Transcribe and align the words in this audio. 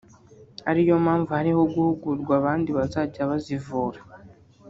ari 0.69 0.81
yo 0.87 0.95
mpamvu 1.03 1.29
harimo 1.37 1.63
guhugurwa 1.73 2.31
abandi 2.39 2.69
bazajya 2.77 3.29
bazivura 3.29 3.99